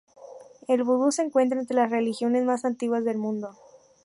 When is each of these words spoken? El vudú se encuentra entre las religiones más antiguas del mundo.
El 0.67 0.83
vudú 0.83 1.11
se 1.11 1.21
encuentra 1.21 1.59
entre 1.59 1.75
las 1.75 1.91
religiones 1.91 2.43
más 2.43 2.65
antiguas 2.65 3.05
del 3.05 3.19
mundo. 3.19 3.55